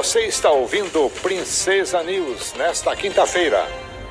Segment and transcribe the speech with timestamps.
[0.00, 3.68] Você está ouvindo Princesa News nesta quinta-feira.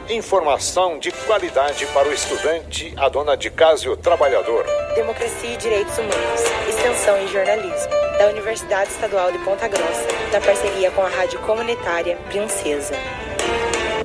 [0.08, 4.68] Informação de qualidade para o estudante, a dona de casa e o trabalhador.
[4.94, 7.90] Democracia e Direitos Humanos, Extensão e Jornalismo,
[8.20, 12.94] da Universidade Estadual de Ponta Grossa, na parceria com a Rádio Comunitária Princesa.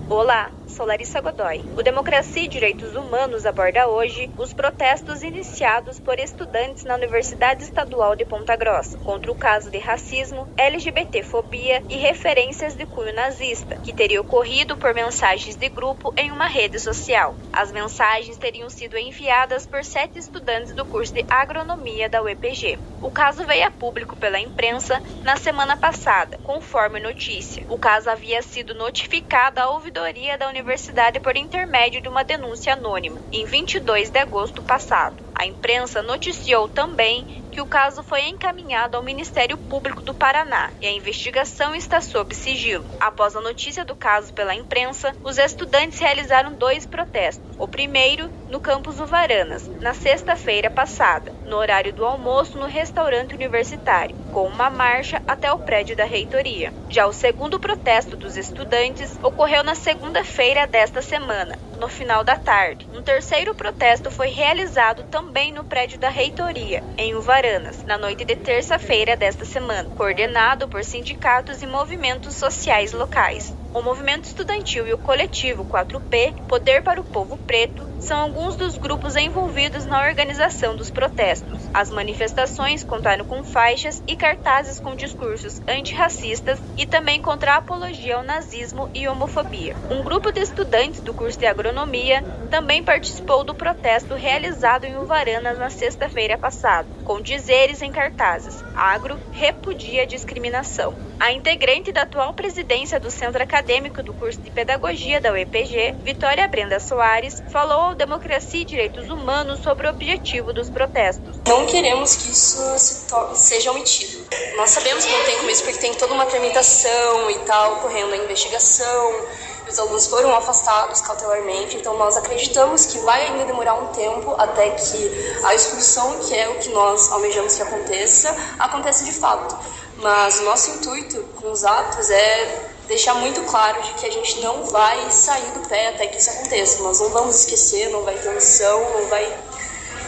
[0.09, 1.63] Olá, sou Larissa Godoy.
[1.77, 8.17] O Democracia e Direitos Humanos aborda hoje os protestos iniciados por estudantes na Universidade Estadual
[8.17, 13.93] de Ponta Grossa contra o caso de racismo, LGBTfobia e referências de cunho nazista, que
[13.93, 17.37] teria ocorrido por mensagens de grupo em uma rede social.
[17.53, 22.79] As mensagens teriam sido enviadas por sete estudantes do curso de agronomia da UEPG.
[23.01, 27.65] O caso veio a público pela imprensa na semana passada, conforme notícia.
[27.69, 32.73] O caso havia sido notificado à ouvidoria da Universidade universidade por intermédio de uma denúncia
[32.73, 35.23] anônima, em 22 de agosto passado.
[35.39, 40.87] A imprensa noticiou também que o caso foi encaminhado ao Ministério Público do Paraná e
[40.87, 42.87] a investigação está sob sigilo.
[42.99, 47.55] Após a notícia do caso pela imprensa, os estudantes realizaram dois protestos.
[47.59, 54.15] O primeiro no campus Uvaranas, na sexta-feira passada, no horário do almoço no restaurante universitário,
[54.33, 56.73] com uma marcha até o prédio da reitoria.
[56.89, 62.89] Já o segundo protesto dos estudantes ocorreu na segunda-feira desta semana, no final da tarde.
[62.95, 68.37] Um terceiro protesto foi realizado também no prédio da reitoria, em Uvaranas, na noite de
[68.37, 73.53] terça-feira desta semana, coordenado por sindicatos e movimentos sociais locais.
[73.75, 78.77] O movimento estudantil e o coletivo 4P, Poder para o Povo Preto, são alguns dos
[78.77, 81.59] grupos envolvidos na organização dos protestos.
[81.73, 88.17] As manifestações contaram com faixas e cartazes com discursos antirracistas e também contra a apologia
[88.17, 89.75] ao nazismo e homofobia.
[89.91, 95.59] Um grupo de estudantes do curso de agronomia também participou do protesto realizado em Uvaranas
[95.59, 100.95] na sexta-feira passada, com dizeres em cartazes: Agro repudia discriminação.
[101.19, 106.47] A integrante da atual presidência do Centro Acadêmico do curso de Pedagogia da UEPG, Vitória
[106.47, 111.37] Brenda Soares, falou Democracia e Direitos Humanos sobre o objetivo dos protestos.
[111.47, 114.25] Não queremos que isso se seja omitido.
[114.57, 118.13] Nós sabemos que não tem como isso porque tem toda uma tramitação e tal, correndo
[118.13, 119.27] a investigação,
[119.69, 124.71] os alunos foram afastados cautelarmente, então nós acreditamos que vai ainda demorar um tempo até
[124.71, 129.57] que a expulsão, que é o que nós almejamos que aconteça, aconteça de fato.
[129.97, 134.41] Mas o nosso intuito com os atos é deixar muito claro de que a gente
[134.41, 136.83] não vai sair do pé até que isso aconteça.
[136.83, 139.37] Nós não vamos esquecer, não vai ter omissão, não vai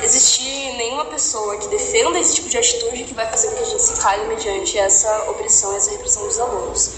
[0.03, 3.67] existir nenhuma pessoa que defenda esse tipo de atitude que vai fazer com que a
[3.67, 6.91] gente se cale mediante essa opressão essa repressão dos alunos.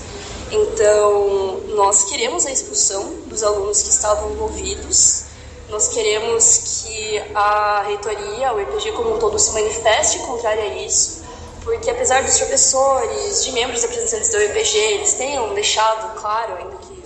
[0.50, 5.24] Então, nós queremos a expulsão dos alunos que estavam envolvidos,
[5.68, 11.22] nós queremos que a reitoria, o EPG como um todo, se manifeste contrário a isso,
[11.68, 16.97] porque apesar dos professores, de membros representantes do IPG, eles tenham deixado claro, ainda que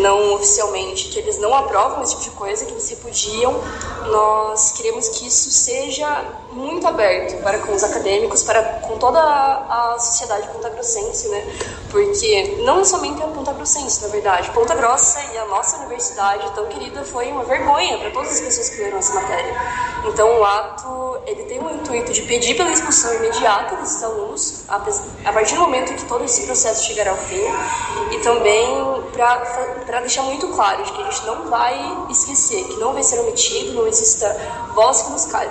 [0.00, 3.60] não oficialmente, que eles não aprovam esse tipo de coisa, que eles repudiam,
[4.06, 9.94] nós queremos que isso seja muito aberto para com os acadêmicos, para com toda a,
[9.94, 11.46] a sociedade ponta-grossense, né?
[11.90, 17.04] Porque não somente a ponta-grossense, na verdade, Ponta Grossa e a nossa universidade tão querida
[17.04, 19.54] foi uma vergonha para todas as pessoas que leram essa matéria.
[20.06, 25.32] Então o ato, ele tem o intuito de pedir pela expulsão imediata desses alunos, a
[25.32, 27.42] partir do momento que todo esse processo chegar ao fim,
[28.10, 29.69] e também para
[30.00, 33.72] deixar muito claro de que a gente não vai esquecer, que não vai ser omitido,
[33.72, 34.36] não exista
[34.74, 35.50] voz que nos cale.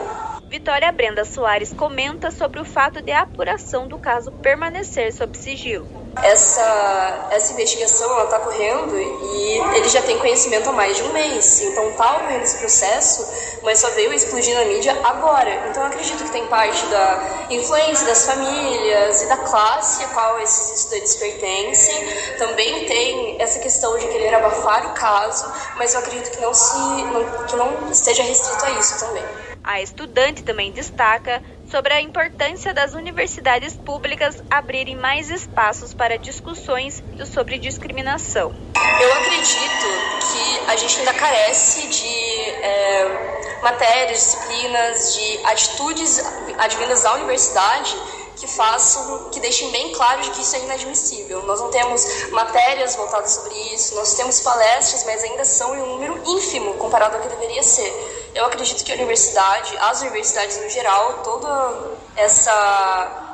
[0.50, 5.88] Vitória Brenda Soares comenta sobre o fato de a apuração do caso permanecer sob sigilo.
[6.24, 11.62] Essa, essa investigação está correndo e ele já tem conhecimento há mais de um mês.
[11.62, 13.31] Então está ocorrendo esse processo,
[13.62, 15.68] mas só veio explodir na mídia agora.
[15.69, 20.79] Então acredito que tem parte da influência das famílias e da classe a qual esses
[20.90, 21.96] estudantes pertencem.
[22.38, 26.78] Também tem essa questão de querer abafar o caso, mas eu acredito que não, se,
[26.78, 29.24] não, que não esteja restrito a isso também.
[29.64, 37.04] A estudante também destaca sobre a importância das universidades públicas abrirem mais espaços para discussões
[37.31, 38.56] sobre discriminação.
[39.00, 39.86] Eu acredito
[40.31, 46.19] que a gente ainda carece de é, matérias, disciplinas, de atitudes
[46.58, 47.96] advindas da universidade
[48.39, 51.44] que façam, que deixem bem claro de que isso é inadmissível.
[51.44, 55.88] Nós não temos matérias voltadas sobre isso, nós temos palestras, mas ainda são em um
[55.88, 57.91] número ínfimo comparado ao que deveria ser.
[58.33, 63.25] Eu acredito que a universidade, as universidades no geral, toda essa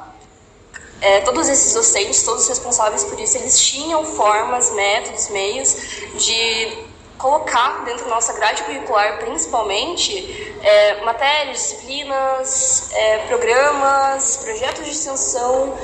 [1.01, 5.75] é, todos esses docentes, todos os responsáveis por isso, eles tinham formas, métodos, meios
[6.15, 6.84] de
[7.17, 15.77] colocar dentro da nossa grade curricular, principalmente, é, matérias, disciplinas, é, programas, projetos de extensão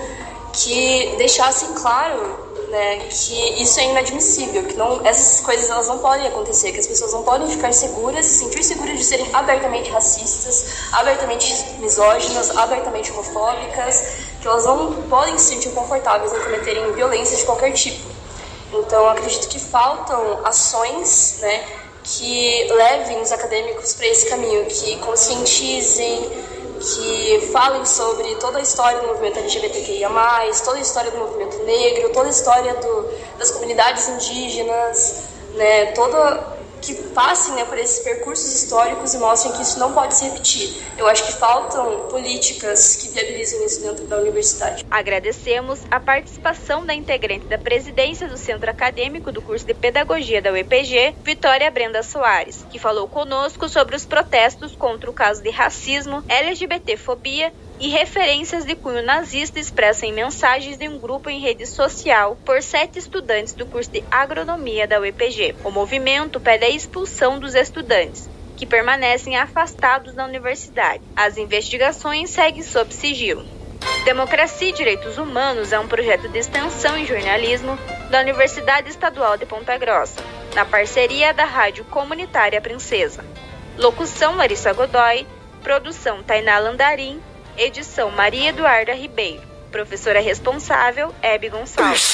[0.53, 6.25] que deixassem claro né, que isso é inadmissível, que não, essas coisas elas não podem
[6.27, 10.87] acontecer, que as pessoas não podem ficar seguras, se sentir seguras de serem abertamente racistas,
[10.93, 17.43] abertamente misóginas, abertamente homofóbicas, que elas não podem se sentir confortáveis em cometerem violência de
[17.43, 18.20] qualquer tipo.
[18.73, 21.65] Então, acredito que faltam ações, né,
[22.03, 26.29] que levem os acadêmicos para esse caminho, que conscientizem,
[26.79, 30.09] que falem sobre toda a história do movimento LGBTQIA+,
[30.63, 35.23] toda a história do movimento negro, toda a história do, das comunidades indígenas,
[35.53, 40.15] né, toda que passem né, por esses percursos históricos e mostrem que isso não pode
[40.15, 40.75] se repetir.
[40.97, 44.85] Eu acho que faltam políticas que viabilizem isso dentro da universidade.
[44.89, 50.51] Agradecemos a participação da integrante da presidência do Centro Acadêmico do curso de Pedagogia da
[50.51, 56.23] UEPG, Vitória Brenda Soares, que falou conosco sobre os protestos contra o caso de racismo,
[56.27, 62.37] LGBTfobia e referências de cunho nazista expressas em mensagens de um grupo em rede social
[62.45, 65.55] por sete estudantes do curso de agronomia da UEPG.
[65.63, 71.01] O movimento pede a expulsão dos estudantes, que permanecem afastados da universidade.
[71.15, 73.43] As investigações seguem sob sigilo.
[74.05, 77.79] Democracia e Direitos Humanos é um projeto de extensão em jornalismo
[78.11, 80.21] da Universidade Estadual de Ponta Grossa,
[80.53, 83.25] na parceria da Rádio Comunitária Princesa.
[83.75, 85.25] Locução Larissa Godoy,
[85.63, 87.19] produção Tainá Landarim
[87.57, 89.41] Edição Maria Eduarda Ribeiro.
[89.71, 92.13] Professora responsável, Hebe Gonçalves.